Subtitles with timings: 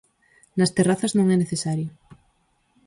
[0.57, 1.89] Nas terrazas non é necesario.